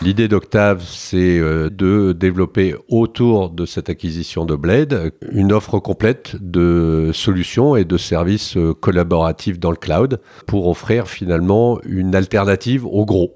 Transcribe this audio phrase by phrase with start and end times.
[0.00, 6.36] L'idée d'Octave, c'est euh, de développer autour de cette acquisition de Blade une offre complète
[6.40, 12.86] de solutions et de services euh, collaboratifs dans le cloud pour offrir finalement une alternative
[12.86, 13.34] au gros.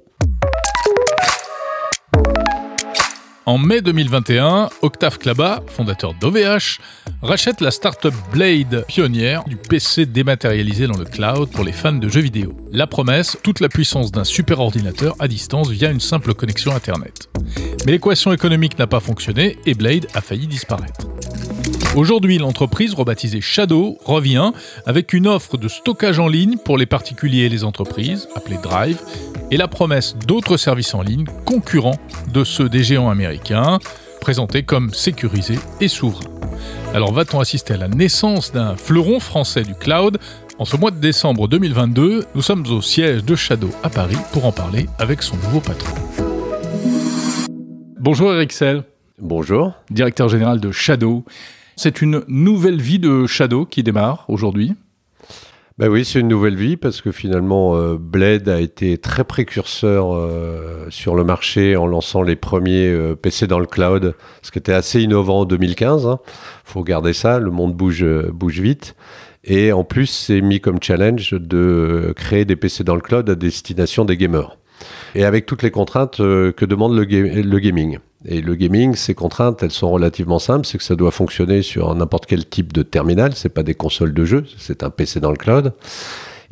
[3.45, 6.79] En mai 2021, Octave Klaba, fondateur d'OVH,
[7.23, 12.09] rachète la startup Blade, pionnière du PC dématérialisé dans le cloud pour les fans de
[12.09, 12.57] jeux vidéo.
[12.71, 17.31] La promesse, toute la puissance d'un super ordinateur à distance via une simple connexion Internet.
[17.85, 21.09] Mais l'équation économique n'a pas fonctionné et Blade a failli disparaître.
[21.97, 24.53] Aujourd'hui, l'entreprise, rebaptisée Shadow, revient
[24.87, 28.99] avec une offre de stockage en ligne pour les particuliers et les entreprises, appelée Drive,
[29.53, 31.99] et la promesse d'autres services en ligne concurrents
[32.33, 33.79] de ceux des géants américains,
[34.19, 36.31] présentés comme sécurisés et souverains.
[36.95, 40.19] Alors va-t-on assister à la naissance d'un fleuron français du cloud?
[40.59, 44.47] En ce mois de décembre 2022, nous sommes au siège de Shadow à Paris pour
[44.47, 45.95] en parler avec son nouveau patron.
[48.01, 48.85] Bonjour Eric Sell.
[49.19, 49.75] Bonjour.
[49.91, 51.27] Directeur général de Shadow.
[51.77, 54.73] C'est une nouvelle vie de Shadow qui démarre aujourd'hui.
[55.79, 60.15] Ben oui, c'est une nouvelle vie parce que finalement, euh, Blade a été très précurseur
[60.15, 64.59] euh, sur le marché en lançant les premiers euh, PC dans le cloud, ce qui
[64.59, 66.03] était assez innovant en 2015.
[66.03, 66.19] Il hein.
[66.65, 68.97] faut garder ça, le monde bouge, bouge vite.
[69.45, 73.35] Et en plus, c'est mis comme challenge de créer des PC dans le cloud à
[73.35, 74.59] destination des gamers.
[75.15, 77.99] Et avec toutes les contraintes que demande le gaming.
[78.25, 80.67] Et le gaming, ces contraintes, elles sont relativement simples.
[80.67, 83.33] C'est que ça doit fonctionner sur n'importe quel type de terminal.
[83.35, 85.73] C'est pas des consoles de jeu, c'est un PC dans le cloud.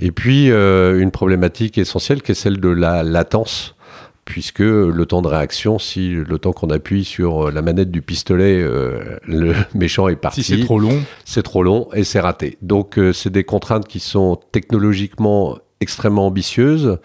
[0.00, 3.76] Et puis euh, une problématique essentielle qui est celle de la latence,
[4.24, 8.60] puisque le temps de réaction, si le temps qu'on appuie sur la manette du pistolet,
[8.62, 10.42] euh, le méchant est parti.
[10.42, 12.56] Si c'est trop long, c'est trop long et c'est raté.
[12.62, 16.98] Donc euh, c'est des contraintes qui sont technologiquement extrêmement ambitieuse.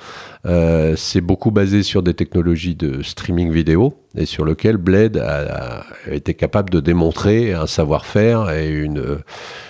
[0.46, 5.86] Euh, c'est beaucoup basé sur des technologies de streaming vidéo et sur lequel Blade a,
[6.12, 9.20] été capable de démontrer un savoir-faire et une,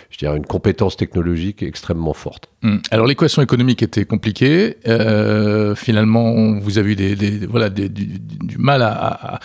[0.09, 2.49] je dirais, une compétence technologique extrêmement forte.
[2.65, 2.77] Hmm.
[2.89, 4.77] Alors l'équation économique était compliquée.
[4.87, 9.39] Euh, finalement, vous avez eu des, voilà, du, mal à,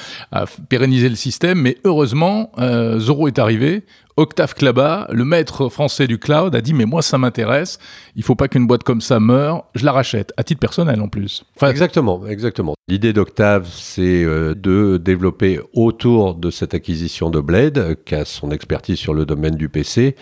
[0.70, 3.84] pérenniser le système, mais heureusement, euh, Zoro est arrivé.
[4.16, 7.78] Octave Klaba, le maître français du cloud, a dit mais moi ça m'intéresse.
[8.16, 9.64] Il faut pas qu'une boîte comme ça meure.
[9.74, 11.44] Je la rachète à titre personnel en plus.
[11.62, 12.74] exactement, exactement.
[12.88, 18.50] L'idée d'Octave, c'est euh, de développer autour de cette acquisition de Blade, qui a son
[18.50, 20.16] expertise sur le domaine du PC,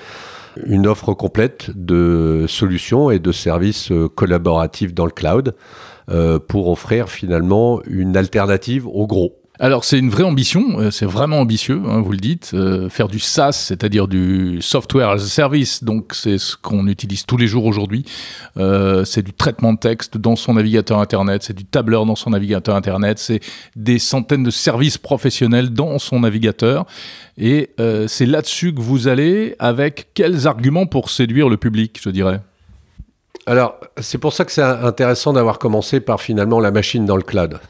[0.66, 5.54] une offre complète de solutions et de services euh, collaboratifs dans le cloud
[6.10, 9.37] euh, pour offrir finalement une alternative au gros.
[9.60, 13.08] Alors c'est une vraie ambition, euh, c'est vraiment ambitieux, hein, vous le dites, euh, faire
[13.08, 17.48] du SaaS, c'est-à-dire du software as a service, donc c'est ce qu'on utilise tous les
[17.48, 18.04] jours aujourd'hui.
[18.56, 22.30] Euh, c'est du traitement de texte dans son navigateur internet, c'est du tableur dans son
[22.30, 23.40] navigateur internet, c'est
[23.74, 26.86] des centaines de services professionnels dans son navigateur.
[27.36, 27.70] Et
[28.08, 32.40] c'est là-dessus que vous allez, avec quels arguments pour séduire le public, je dirais?
[33.46, 37.22] Alors c'est pour ça que c'est intéressant d'avoir commencé par finalement la machine dans le
[37.22, 37.60] cloud.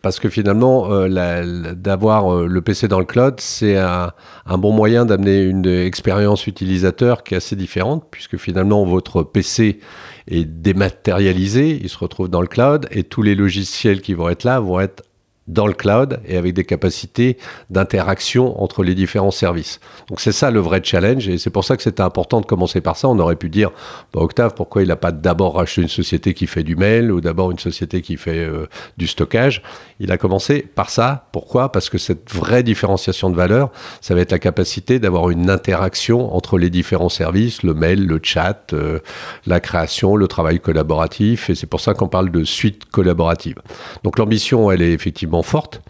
[0.00, 4.12] Parce que finalement, euh, d'avoir euh, le PC dans le cloud, c'est un,
[4.46, 9.80] bon moyen d'amener une expérience utilisateur qui est assez différente, puisque finalement, votre PC
[10.28, 14.44] est dématérialisé, il se retrouve dans le cloud, et tous les logiciels qui vont être
[14.44, 15.02] là vont être
[15.48, 17.38] dans le cloud et avec des capacités
[17.70, 19.80] d'interaction entre les différents services.
[20.08, 22.80] Donc c'est ça le vrai challenge et c'est pour ça que c'était important de commencer
[22.80, 23.08] par ça.
[23.08, 23.70] On aurait pu dire,
[24.12, 27.20] bah, Octave, pourquoi il n'a pas d'abord racheté une société qui fait du mail ou
[27.20, 29.62] d'abord une société qui fait euh, du stockage?
[30.00, 31.28] Il a commencé par ça.
[31.32, 31.72] Pourquoi?
[31.72, 33.70] Parce que cette vraie différenciation de valeur,
[34.00, 38.20] ça va être la capacité d'avoir une interaction entre les différents services, le mail, le
[38.22, 38.98] chat, euh,
[39.46, 43.56] la création, le travail collaboratif et c'est pour ça qu'on parle de suite collaborative.
[44.02, 45.82] Donc l'ambition, elle est effectivement forte.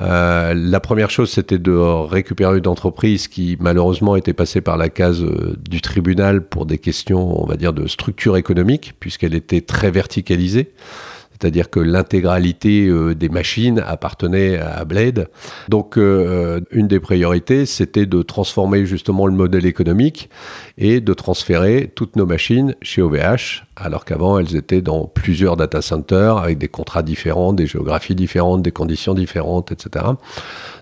[0.00, 4.88] Euh, la première chose, c'était de récupérer une entreprise qui malheureusement était passée par la
[4.88, 9.60] case euh, du tribunal pour des questions, on va dire, de structure économique, puisqu'elle était
[9.60, 10.72] très verticalisée
[11.40, 15.28] c'est-à-dire que l'intégralité euh, des machines appartenait à Blade.
[15.68, 20.28] Donc euh, une des priorités, c'était de transformer justement le modèle économique
[20.76, 25.80] et de transférer toutes nos machines chez OVH, alors qu'avant elles étaient dans plusieurs data
[25.80, 30.04] centers avec des contrats différents, des géographies différentes, des conditions différentes, etc.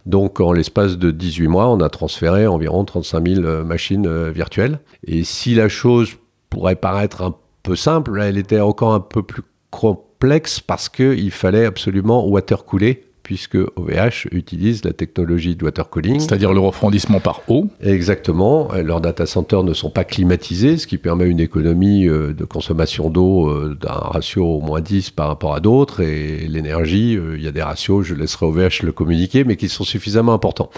[0.06, 4.81] Donc en l'espace de 18 mois, on a transféré environ 35 000 euh, machines virtuelles.
[5.06, 6.17] Et si la chose
[6.50, 9.43] pourrait paraître un peu simple, elle était encore un peu plus
[10.19, 16.19] complexe parce qu'il fallait absolument water cooler puisque OVH utilise la technologie de water cooling.
[16.19, 17.69] C'est-à-dire le refroidissement par eau.
[17.82, 18.70] Exactement.
[18.73, 23.11] Leurs data centers ne sont pas climatisés, ce qui permet une économie euh, de consommation
[23.11, 26.00] d'eau euh, d'un ratio au moins 10 par rapport à d'autres.
[26.00, 29.69] Et l'énergie, euh, il y a des ratios, je laisserai OVH le communiquer, mais qui
[29.69, 30.71] sont suffisamment importants.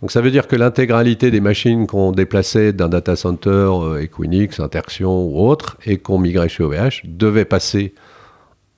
[0.00, 5.24] Donc ça veut dire que l'intégralité des machines qu'on déplaçait d'un data center Equinix, Interxion
[5.24, 7.94] ou autre, et qu'on migrait chez OVH, devaient passer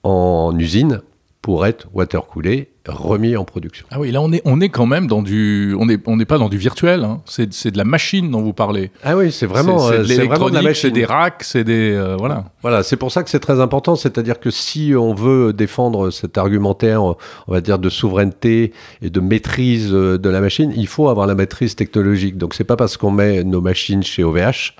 [0.05, 1.01] en usine
[1.41, 3.85] pour être watercoolé, remis en production.
[3.91, 6.39] Ah oui, là on est, on est quand même dans du, on n'est on pas
[6.39, 7.21] dans du virtuel, hein.
[7.25, 8.89] c'est de la machine dont vous parlez.
[9.03, 12.45] Ah oui, c'est vraiment, c'est de l'électronique, c'est des racks, c'est des, euh, voilà.
[12.63, 16.37] Voilà, c'est pour ça que c'est très important, c'est-à-dire que si on veut défendre cet
[16.39, 17.15] argumentaire, on
[17.47, 18.73] va dire de souveraineté
[19.03, 22.37] et de maîtrise euh, de la machine, il faut avoir la maîtrise technologique.
[22.37, 24.73] Donc c'est pas parce qu'on met nos machines chez OVH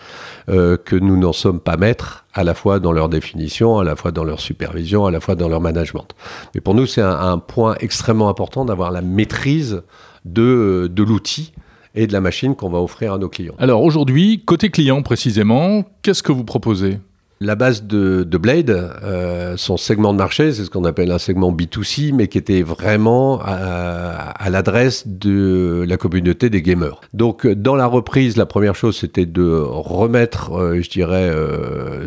[0.50, 3.96] euh, que nous n'en sommes pas maîtres, à la fois dans leur définition, à la
[3.96, 6.08] fois dans leur supervision, à la fois dans leur management.
[6.54, 9.82] Mais pour nous, c'est un, point extrêmement important d'avoir la maîtrise
[10.26, 11.54] de, de l'outil
[11.96, 13.56] et de la machine qu'on va offrir à nos clients.
[13.58, 17.00] Alors aujourd'hui, côté client précisément, qu'est-ce que vous proposez?
[17.42, 21.52] La base de, Blade, euh, son segment de marché, c'est ce qu'on appelle un segment
[21.52, 27.02] B2C, mais qui était vraiment à, l'adresse de la communauté des gamers.
[27.14, 32.06] Donc, dans la reprise, la première chose, c'était de remettre, euh, je dirais, euh,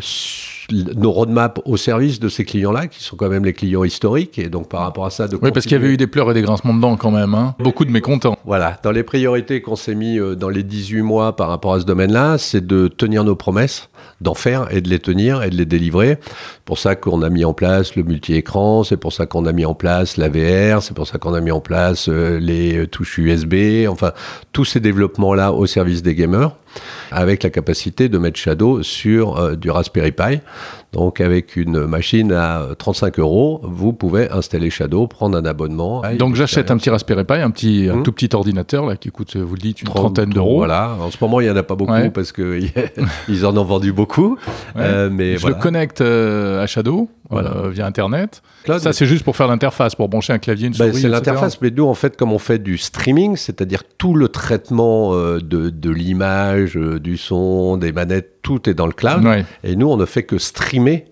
[0.96, 4.48] nos roadmaps au service de ces clients-là, qui sont quand même les clients historiques, et
[4.48, 6.34] donc par rapport à ça, de oui, parce qu'il y avait eu des pleurs et
[6.34, 7.54] des grincements dedans quand même, hein.
[7.58, 8.38] beaucoup de mécontents.
[8.44, 11.84] Voilà, dans les priorités qu'on s'est mis dans les 18 mois par rapport à ce
[11.84, 13.88] domaine-là, c'est de tenir nos promesses
[14.20, 16.19] d'en faire et de les tenir et de les délivrer.
[16.20, 19.53] C'est pour ça qu'on a mis en place le multi-écran, c'est pour ça qu'on a
[19.53, 22.87] mis en place la VR, c'est pour ça qu'on a mis en place euh, les
[22.88, 24.12] touches USB, enfin
[24.53, 26.56] tous ces développements-là au service des gamers
[27.11, 30.41] avec la capacité de mettre Shadow sur euh, du Raspberry Pi.
[30.93, 36.03] Donc avec une machine à 35 euros, vous pouvez installer Shadow, prendre un abonnement.
[36.19, 38.03] Donc j'achète un petit Raspberry Pi, un petit, un hmm.
[38.05, 40.56] tout petit ordinateur là qui coûte, vous le dites, une trentaine d'euros.
[40.56, 40.97] Voilà.
[40.99, 42.59] En ce moment, il y en a pas beaucoup parce que
[43.29, 44.38] ils en ont vendu beaucoup.
[44.76, 48.43] Euh, mais je le connecte euh, à Shadow via Internet.
[48.67, 51.03] Ça, c'est juste pour faire l'interface, pour brancher un clavier, une ben, souris.
[51.03, 55.12] c'est l'interface, mais nous, en fait, comme on fait du streaming, c'est-à-dire tout le traitement
[55.12, 55.38] de,
[55.69, 59.26] de l'image, du son, des manettes, tout est dans le cloud.
[59.64, 61.06] Et nous, on ne fait que streamer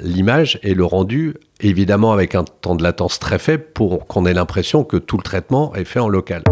[0.00, 4.34] l'image et le rendu, évidemment avec un temps de latence très faible pour qu'on ait
[4.34, 6.42] l'impression que tout le traitement est fait en local.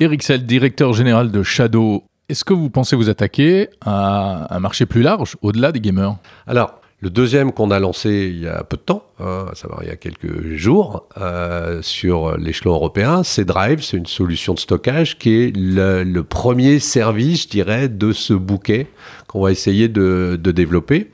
[0.00, 4.84] Eric Sell, directeur général de Shadow, est-ce que vous pensez vous attaquer à un marché
[4.84, 6.16] plus large, au-delà des gamers?
[6.46, 9.82] Alors, le deuxième qu'on a lancé il y a peu de temps, hein, à savoir
[9.84, 14.58] il y a quelques jours, euh, sur l'échelon européen, c'est Drive, c'est une solution de
[14.58, 18.88] stockage qui est le, premier service, je dirais, de ce bouquet
[19.28, 21.10] qu'on va essayer de développer.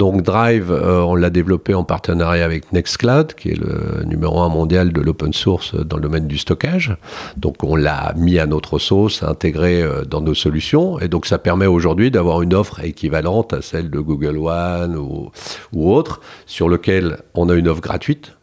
[0.00, 4.48] Donc Drive, euh, on l'a développé en partenariat avec Nextcloud, qui est le numéro un
[4.48, 6.96] mondial de l'open source dans le domaine du stockage.
[7.36, 11.36] Donc on l'a mis à notre sauce, intégré euh, dans nos solutions, et donc ça
[11.36, 15.32] permet aujourd'hui d'avoir une offre équivalente à celle de Google One ou,
[15.74, 18.38] ou autre, sur lequel on a une offre gratuite,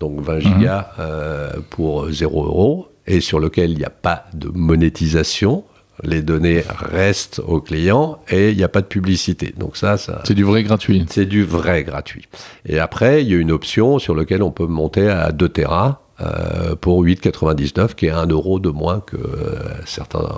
[0.00, 1.00] donc 20 gigas mhm.
[1.00, 5.64] euh, pour 0 euros, et sur lequel il n'y a pas de monétisation
[6.02, 9.54] les données restent au client et il n'y a pas de publicité.
[9.56, 11.04] Donc ça, ça c'est du vrai gratuit.
[11.08, 12.28] C'est du vrai gratuit.
[12.66, 16.02] Et après, il y a une option sur laquelle on peut monter à 2 Tera
[16.20, 20.28] euh, pour 8,99, qui est 1 euro de moins que euh, certains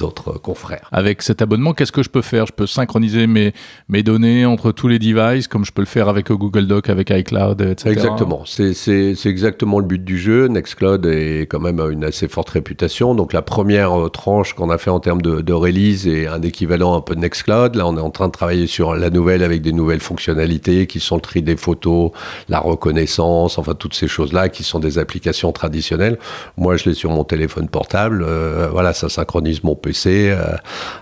[0.00, 0.88] autres confrères.
[0.92, 2.46] Avec cet abonnement, qu'est-ce que je peux faire?
[2.46, 3.52] Je peux synchroniser mes,
[3.88, 7.10] mes données entre tous les devices, comme je peux le faire avec Google Doc, avec
[7.10, 7.90] iCloud, etc.
[7.90, 8.44] Exactement.
[8.46, 10.46] C'est exactement le but du jeu.
[10.46, 13.14] Nextcloud est quand même une assez forte réputation.
[13.14, 16.42] Donc la première euh, tranche qu'on a fait en termes de, de, release est un
[16.42, 17.74] équivalent un peu de Nextcloud.
[17.74, 21.00] Là, on est en train de travailler sur la nouvelle avec des nouvelles fonctionnalités qui
[21.00, 22.10] sont le tri des photos,
[22.48, 26.18] la reconnaissance, enfin toutes ces choses-là qui sont des applications traditionnelles.
[26.56, 28.24] Moi, je l'ai sur mon téléphone portable.
[28.26, 30.30] Euh, voilà, ça synchronise mon PC.
[30.30, 30.56] Euh,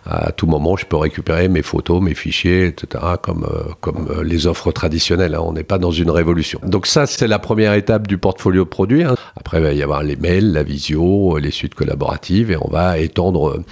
[0.06, 4.24] à tout moment, je peux récupérer mes photos, mes fichiers, etc., comme, euh, comme euh,
[4.24, 5.36] les offres traditionnelles.
[5.36, 5.42] Hein.
[5.44, 6.58] On n'est pas dans une révolution.
[6.64, 9.04] Donc ça, c'est la première étape du portfolio de produits.
[9.04, 9.14] Hein.
[9.36, 12.98] Après, il va y avoir les mails, la visio, les suites collaboratives, et on va
[12.98, 13.62] étendre,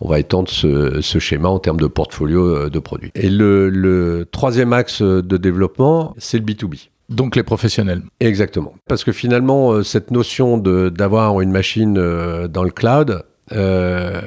[0.00, 3.10] on va étendre ce, schéma en termes de portfolio de produits.
[3.16, 6.88] Et le, le troisième axe de développement, c'est le B2B.
[7.08, 8.02] Donc les professionnels.
[8.20, 8.74] Exactement.
[8.86, 14.20] Parce que finalement, cette notion d'avoir une machine dans le cloud, euh,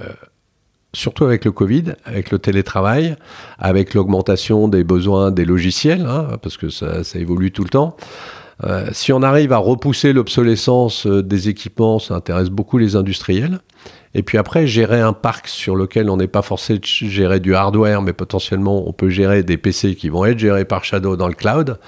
[0.94, 3.16] surtout avec le Covid, avec le télétravail,
[3.60, 7.96] avec l'augmentation des besoins des logiciels, hein, parce que ça, évolue tout le temps.
[8.64, 13.60] Euh, si on arrive à repousser l'obsolescence euh, des équipements, ça intéresse beaucoup les industriels.
[14.14, 17.56] Et puis après, gérer un parc sur lequel on n'est pas forcé de gérer du
[17.56, 21.28] hardware, mais potentiellement on peut gérer des PC qui vont être gérés par Shadow dans
[21.28, 21.80] le cloud.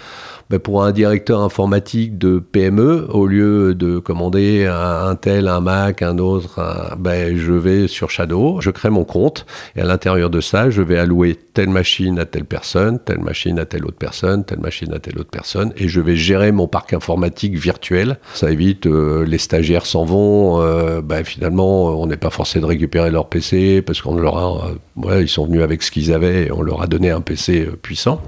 [0.53, 6.03] Ben, pour un directeur informatique de PME, au lieu de commander un, tel, un Mac,
[6.03, 10.41] un autre, ben, je vais sur Shadow, je crée mon compte et à l'intérieur de
[10.41, 14.45] ça, je vais allouer telle machine à telle personne, telle machine à telle autre personne,
[14.45, 18.19] telle machine à telle autre personne et je vais gérer mon parc informatique virtuel.
[18.35, 22.65] Ça évite euh, les stagiaires s'en vont, euh, ben, finalement on n'est pas forcé de
[22.65, 24.67] récupérer leur PC parce qu'on leur a,
[25.07, 28.21] euh, sont venus avec ce qu'ils avaient et on leur a donné un PC puissant.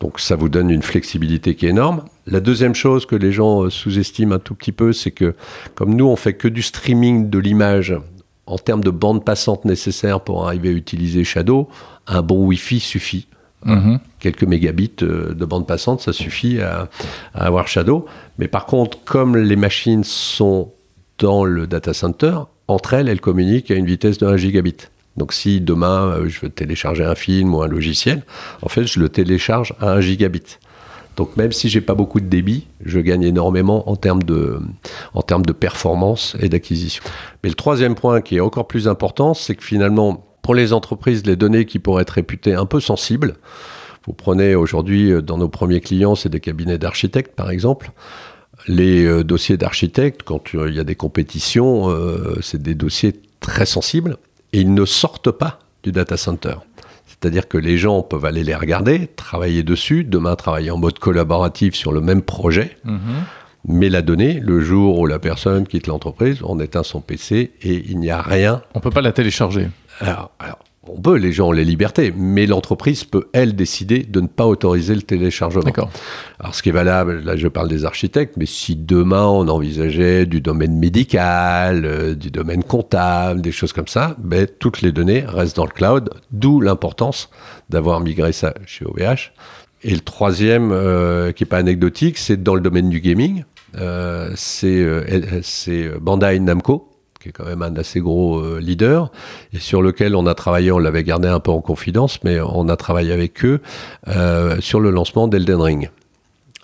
[0.00, 2.04] Donc ça vous donne une flexibilité qui est énorme.
[2.26, 5.34] La deuxième chose que les gens euh, sous-estiment un tout petit peu, c'est que
[5.74, 7.94] comme nous, on fait que du streaming de l'image
[8.46, 11.68] en termes de bande passante nécessaire pour arriver à utiliser Shadow,
[12.06, 13.26] un bon Wi-Fi suffit.
[13.64, 14.00] Mhm.
[14.18, 16.88] Quelques mégabits euh, de bande passante, ça suffit à,
[17.34, 18.06] avoir Shadow.
[18.38, 20.72] Mais par contre, comme les machines sont
[21.18, 22.38] dans le data center,
[22.68, 24.76] entre elles, elles communiquent à une vitesse de 1 gigabit.
[25.20, 28.22] Donc si demain euh, je veux télécharger un film ou un logiciel,
[28.62, 30.56] en fait je le télécharge à 1 gigabit.
[31.18, 34.58] Donc même si j'ai pas beaucoup de débit, je gagne énormément en termes de,
[35.12, 37.04] en termes de performance et d'acquisition.
[37.44, 41.26] Mais le troisième point qui est encore plus important, c'est que finalement, pour les entreprises,
[41.26, 43.34] les données qui pourraient être réputées un peu sensibles,
[44.06, 47.92] vous prenez aujourd'hui euh, dans nos premiers clients, c'est des cabinets d'architectes par exemple.
[48.68, 51.94] Les euh, dossiers d'architectes, quand il y a des compétitions,
[52.40, 54.16] c'est des dossiers très sensibles
[54.52, 56.54] et ils ne sortent pas du data center.
[57.06, 61.74] C'est-à-dire que les gens peuvent aller les regarder, travailler dessus, demain travailler en mode collaboratif
[61.74, 63.00] sur le même projet, mhm.
[63.66, 67.84] mais la donnée, le jour où la personne quitte l'entreprise, on éteint son PC et
[67.88, 68.62] il n'y a rien.
[68.74, 69.68] On ne peut pas la télécharger.
[70.00, 70.30] alors,
[70.88, 74.46] on peut, les gens ont les libertés, mais l'entreprise peut, elle, décider de ne pas
[74.46, 75.62] autoriser le téléchargement.
[75.62, 75.90] D'accord.
[76.38, 80.24] Alors, ce qui est valable, là, je parle des architectes, mais si demain on envisageait
[80.24, 85.22] du domaine médical, euh, du domaine comptable, des choses comme ça, ben, toutes les données
[85.26, 87.28] restent dans le cloud, d'où l'importance
[87.68, 89.32] d'avoir migré ça chez OVH.
[89.82, 93.44] Et le troisième, euh, qui n'est pas anecdotique, c'est dans le domaine du gaming.
[93.78, 96.89] Euh, c'est Bandai Namco
[97.20, 99.12] qui est quand même un assez gros euh, leader,
[99.52, 102.68] et sur lequel on a travaillé, on l'avait gardé un peu en confidence, mais on
[102.68, 103.60] a travaillé avec eux
[104.08, 105.90] euh, sur le lancement d'Elden Ring.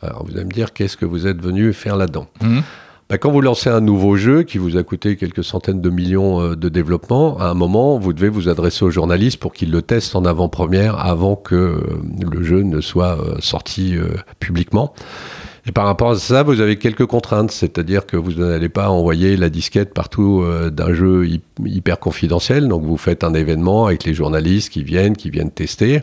[0.02, 2.62] Alors vous allez me dire, qu'est-ce que vous êtes venu faire là-dedans mhm.
[3.10, 6.40] bah, Quand vous lancez un nouveau jeu qui vous a coûté quelques centaines de millions
[6.40, 9.82] euh, de développement, à un moment, vous devez vous adresser aux journalistes pour qu'ils le
[9.82, 11.82] testent en avant-première avant que
[12.18, 13.96] le jeu ne soit sorti
[14.40, 14.94] publiquement.
[15.68, 19.36] Et par rapport à ça, vous avez quelques contraintes, c'est-à-dire que vous n'allez pas envoyer
[19.36, 21.28] la disquette partout euh, d'un jeu
[21.64, 22.68] hyper confidentiel.
[22.68, 26.02] Donc vous faites un événement avec les journalistes qui viennent, qui viennent tester,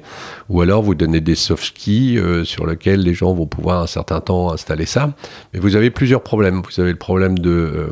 [0.49, 3.87] ou alors vous donnez des soft keys euh, sur lesquels les gens vont pouvoir un
[3.87, 5.13] certain temps installer ça.
[5.53, 6.61] Mais vous avez plusieurs problèmes.
[6.61, 7.91] Vous avez le problème de euh,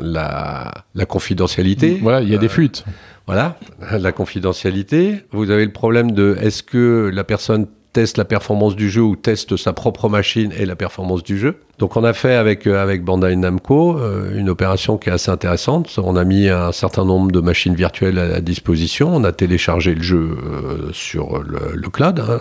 [0.00, 2.00] la, la, confidentialité.
[2.02, 2.84] Voilà, il y a des fuites.
[3.26, 3.58] Voilà,
[3.92, 5.24] la confidentialité.
[5.30, 9.16] Vous avez le problème de est-ce que la personne teste la performance du jeu ou
[9.16, 11.56] teste sa propre machine et la performance du jeu.
[11.78, 15.30] Donc on a fait avec, euh, avec Bandai Namco euh, une opération qui est assez
[15.30, 15.98] intéressante.
[16.02, 19.14] On a mis un certain nombre de machines virtuelles à, disposition.
[19.14, 22.20] On a téléchargé le jeu euh, sur le, cloud.
[22.20, 22.40] Hein.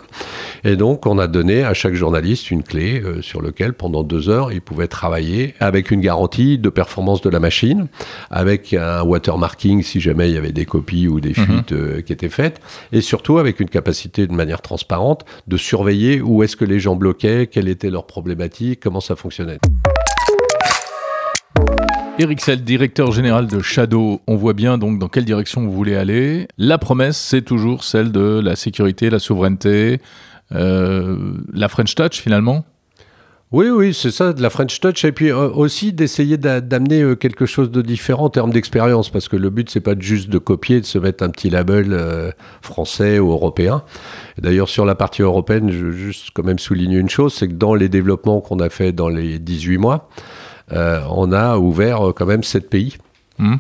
[0.63, 4.51] Et donc on a donné à chaque journaliste une clé sur laquelle pendant deux heures
[4.51, 7.87] il pouvait travailler avec une garantie de performance de la machine,
[8.31, 11.35] avec un watermarking si jamais il y avait des copies ou des mhm.
[11.35, 12.59] fuites qui étaient faites,
[12.91, 16.95] et surtout avec une capacité de manière transparente de surveiller où est-ce que les gens
[16.95, 19.24] bloquaient, quelle était leur problématique, comment ça fonctionnait
[22.17, 25.95] Eric Sell, directeur général de Shadow, on voit bien donc dans quelle direction vous voulez
[25.95, 26.47] aller.
[26.57, 29.99] La promesse, c'est toujours celle de la sécurité, la souveraineté,
[30.53, 32.65] euh, la French Touch finalement
[33.55, 37.15] oui, oui, c'est ça, de la French Touch, et puis euh, aussi d'essayer d'amener euh,
[37.15, 40.37] quelque chose de différent en termes d'expérience, parce que le but, c'est pas juste de
[40.39, 42.31] copier, de se mettre un petit label euh,
[42.61, 43.83] français ou européen.
[44.37, 47.53] D'ailleurs, sur la partie européenne, je veux juste quand même souligner une chose, c'est que
[47.53, 50.09] dans les développements qu'on a fait dans les 18 mois,
[50.73, 52.97] on a ouvert quand même 7 pays.
[53.37, 53.55] Mmh.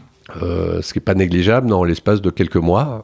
[0.81, 3.03] ce qui n'est pas négligeable dans l'espace de quelques mois.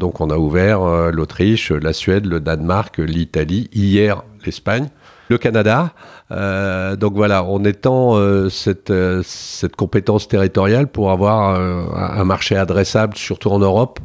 [0.00, 4.88] donc on a ouvert l'Autriche, la Suède, le Danemark, l'Italie, hier l'Espagne
[5.28, 5.92] le Canada.
[6.30, 12.56] Euh, donc voilà, on étend euh, cette, euh, cette compétence territoriale pour avoir un marché
[12.56, 14.00] adressable, surtout en Europe,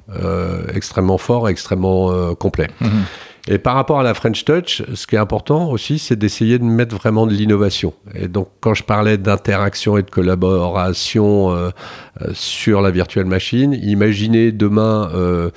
[0.73, 2.67] extrêmement fort, extrêmement complet.
[2.81, 2.89] Mhm.
[3.51, 6.63] Et par rapport à la French Touch, ce qui est important aussi, c'est d'essayer de
[6.63, 7.95] mettre vraiment de l'innovation.
[8.13, 11.71] Et donc, quand je parlais d'interaction et de collaboration euh,
[12.21, 15.49] euh, sur la virtuelle machine, imaginez demain, euh,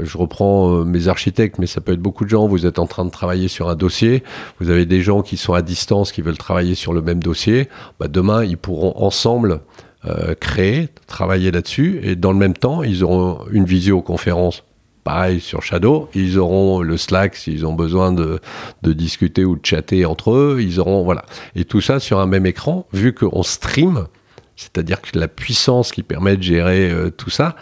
[0.00, 3.04] je reprends mes architectes, mais ça peut être beaucoup de gens, vous êtes en train
[3.04, 4.24] de travailler sur un dossier,
[4.58, 7.68] vous avez des gens qui sont à distance, qui veulent travailler sur le même dossier,
[8.00, 9.60] bah demain, ils pourront ensemble
[10.38, 14.62] créer, travailler là-dessus, et dans le même temps, ils auront une visioconférence
[15.06, 16.10] pareil sur Shadow.
[16.16, 18.40] Ils auront le Slack s'ils ont besoin de,
[18.82, 20.58] de, discuter ou de chatter entre eux.
[20.60, 22.88] Ils auront voilà et tout ça sur un même écran.
[22.92, 24.08] Vu qu'on stream,
[24.56, 27.54] c'est-à-dire que la puissance qui permet de gérer euh, tout ça,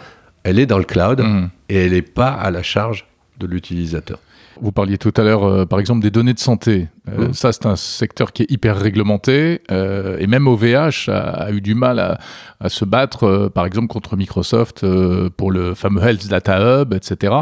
[0.43, 1.49] elle est dans le cloud mmh.
[1.69, 3.05] et elle n'est pas à la charge
[3.39, 4.19] de l'utilisateur.
[4.61, 6.87] Vous parliez tout à l'heure, euh, par exemple, des données de santé.
[7.09, 7.33] Euh, mmh.
[7.33, 9.61] Ça, c'est un secteur qui est hyper réglementé.
[9.69, 12.17] Euh, et même OVH a, a, eu du mal à,
[12.61, 14.85] à se battre, par exemple, contre Microsoft
[15.35, 17.33] pour le fameux Health Data Hub, etc.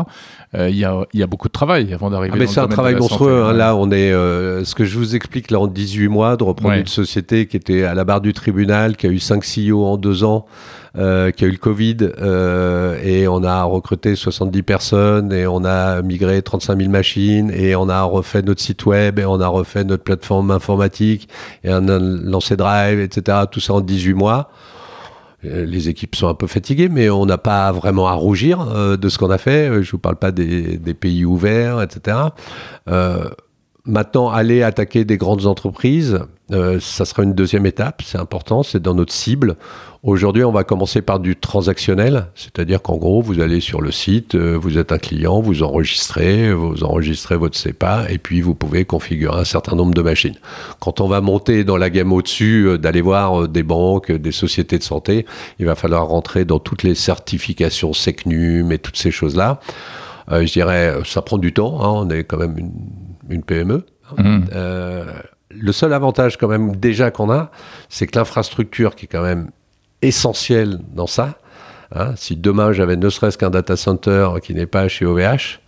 [0.55, 2.33] Il y, a, y, a, beaucoup de travail avant d'arriver.
[2.35, 3.43] Ah mais c'est un travail monstrueux.
[3.43, 3.53] Hein.
[3.53, 4.11] Là, on est.
[4.11, 6.81] ce que je vous explique là en 18 mois de reprendre ouais.
[6.81, 9.97] une société qui était à la barre du tribunal, qui a eu 5 CEO en
[9.97, 10.45] 2 ans.
[10.95, 15.65] Euh, qui a eu le Covid euh, et on a recruté 70 personnes et on
[15.65, 19.47] a migré 35 000 machines et on a refait notre site web et on a
[19.47, 21.27] refait notre plateforme informatique
[21.63, 23.39] et on a lancé Drive, etc.
[23.49, 24.51] Tout ça en 18 mois.
[25.45, 28.97] Euh, les équipes sont un peu fatiguées, mais on n'a pas vraiment à rougir euh,
[28.97, 29.83] de ce qu'on a fait.
[29.83, 32.17] Je vous parle pas des, pays ouverts, etc.
[32.87, 33.29] Euh,
[33.85, 36.21] Maintenant, aller attaquer des grandes entreprises,
[36.53, 39.57] euh, ça sera une deuxième étape, c'est important, c'est dans notre cible.
[40.03, 44.35] Aujourd'hui, on va commencer par du transactionnel, c'est-à-dire qu'en gros, vous allez sur le site,
[44.35, 48.85] euh, vous êtes un client, vous enregistrez, vous enregistrez votre CEPA, et puis vous pouvez
[48.85, 50.37] configurer un certain nombre de machines.
[50.79, 54.77] Quand on va monter dans la gamme au-dessus, euh, d'aller voir des banques, des sociétés
[54.77, 55.25] de santé,
[55.59, 59.59] il va falloir rentrer dans toutes les certifications SECNUM et toutes ces choses-là.
[60.31, 62.71] Je dirais, ça prend du temps, hein, on est quand même une
[63.29, 63.85] une PME.
[64.17, 64.39] Mmh.
[64.53, 65.05] Euh,
[65.49, 67.51] le seul avantage quand même déjà qu'on a,
[67.89, 69.51] c'est que l'infrastructure qui est quand même
[70.01, 71.37] essentielle dans ça,
[71.95, 75.59] hein, si demain j'avais ne serait-ce qu'un data center qui n'est pas chez OVH,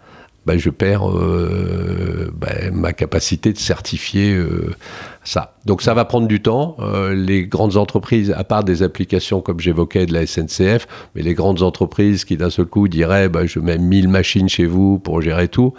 [0.45, 4.75] ben je perds euh, ben ma capacité de certifier euh,
[5.23, 5.55] ça.
[5.65, 6.77] Donc ça va prendre du temps.
[6.79, 11.33] Euh, les grandes entreprises, à part des applications comme j'évoquais de la SNCF, mais les
[11.33, 15.21] grandes entreprises qui d'un seul coup diraient ben, je mets 1000 machines chez vous pour
[15.21, 15.73] gérer tout,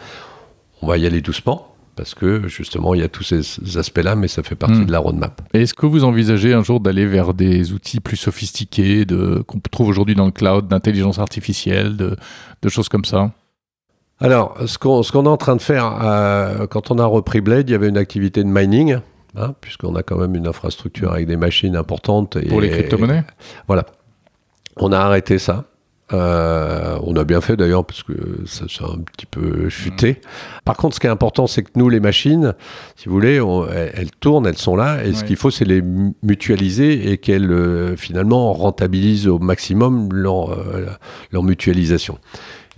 [0.87, 4.29] on va y aller doucement parce que justement il y a tous ces aspects-là, mais
[4.29, 4.87] ça fait partie mmh.
[4.87, 5.43] de la roadmap.
[5.53, 9.89] Est-ce que vous envisagez un jour d'aller vers des outils plus sophistiqués de, qu'on trouve
[9.89, 12.17] aujourd'hui dans le cloud, d'intelligence artificielle, de,
[12.63, 13.33] de, choses comme ça?
[14.21, 17.41] Alors, ce qu'on, ce qu'on est en train de faire, euh, quand on a repris
[17.41, 18.99] Blade, il y avait une activité de mining,
[19.37, 22.39] hein, puisqu'on a quand même une infrastructure avec des machines importantes.
[22.49, 23.25] Pour les crypto-monnaies?
[23.67, 23.87] Voilà.
[24.77, 25.65] On a arrêté ça.
[26.13, 28.13] Euh, on a bien fait d'ailleurs parce que
[28.47, 30.13] ça s'est un petit peu chuté.
[30.13, 30.61] Mmh.
[30.65, 32.55] Par contre, ce qui est important, c'est que nous, les machines,
[32.95, 35.65] si vous voulez, on, elles, elles, tournent, elles sont là, et ce qu'il faut, c'est
[35.65, 35.83] les
[36.23, 40.87] mutualiser et qu'elles euh, finalement rentabilisent au maximum leur, euh,
[41.33, 42.19] leur mutualisation.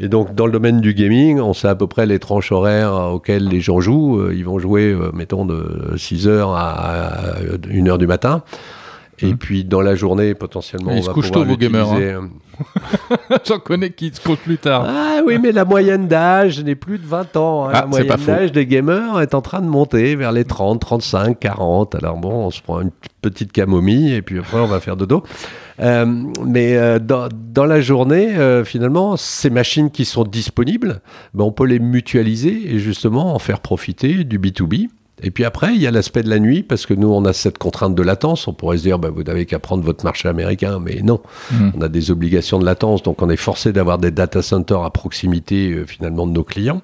[0.00, 2.94] Et donc, dans le domaine du gaming, on sait à peu près les tranches horaires
[3.12, 4.30] auxquelles les gens jouent.
[4.30, 7.34] Ils vont jouer, mettons, de 6 heures à
[7.68, 8.44] 1 heure du matin.
[9.20, 9.36] Et mmh.
[9.36, 11.92] puis dans la journée, potentiellement, ils on se couchent tôt vos gamers.
[11.92, 12.30] Hein.
[13.44, 14.84] J'en connais qui se couchent plus tard.
[14.86, 17.66] Ah oui, mais la moyenne d'âge n'est plus de 20 ans.
[17.66, 17.72] Hein.
[17.74, 21.38] Ah, la moyenne d'âge des gamers est en train de monter vers les 30, 35,
[21.38, 21.94] 40.
[21.94, 22.90] Alors bon, on se prend une
[23.22, 25.22] petite camomille et puis après on va faire dodo.
[25.80, 26.04] Euh,
[26.44, 31.00] mais euh, dans, dans, la journée, euh, finalement, ces machines qui sont disponibles,
[31.34, 34.88] ben, on peut les mutualiser et justement en faire profiter du B2B.
[35.22, 37.32] Et puis après, il y a l'aspect de la nuit, parce que nous, on a
[37.32, 38.48] cette contrainte de latence.
[38.48, 41.20] On pourrait se dire, bah, vous n'avez qu'à prendre votre marché américain, mais non.
[41.50, 41.70] Mmh.
[41.76, 44.90] On a des obligations de latence, donc on est forcé d'avoir des data centers à
[44.90, 46.82] proximité, euh, finalement, de nos clients.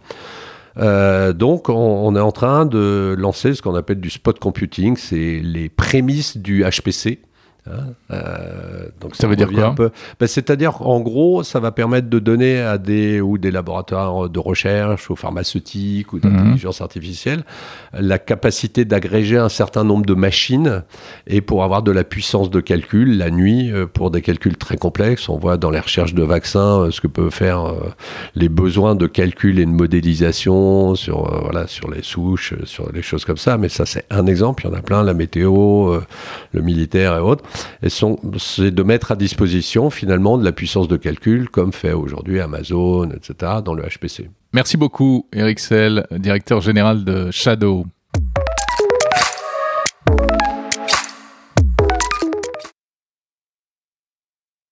[0.79, 4.97] Euh, donc, on, on, est en train de lancer ce qu'on appelle du spot computing,
[4.97, 7.21] c'est les prémices du HPC.
[7.67, 9.75] Hein euh, donc ça, ça veut dire quoi
[10.21, 14.39] ben, C'est-à-dire, en gros, ça va permettre de donner à des ou des laboratoires de
[14.39, 16.83] recherche, aux pharmaceutiques ou d'intelligence mmh.
[16.83, 17.45] artificielle,
[17.93, 20.83] la capacité d'agréger un certain nombre de machines
[21.27, 24.77] et pour avoir de la puissance de calcul la nuit euh, pour des calculs très
[24.77, 25.29] complexes.
[25.29, 27.73] On voit dans les recherches de vaccins euh, ce que peuvent faire
[28.35, 33.03] les besoins de calcul et de modélisation sur euh, voilà sur les souches, sur les
[33.03, 33.57] choses comme ça.
[33.59, 34.65] Mais ça, c'est un exemple.
[34.67, 35.99] Il y en a plein, la météo,
[36.53, 37.45] le militaire et autres
[37.87, 43.11] c'est de mettre à disposition finalement de la puissance de calcul comme fait aujourd'hui Amazon,
[43.11, 44.31] etc., dans le HPC.
[44.53, 47.87] Merci beaucoup, Eric Sell, directeur général de Shadow.